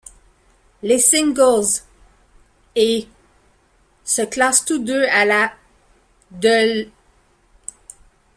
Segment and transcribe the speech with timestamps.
[0.81, 1.83] Les singles'
[2.75, 3.07] et'
[4.03, 5.53] se classent tous deux à la
[6.31, 6.91] de l'.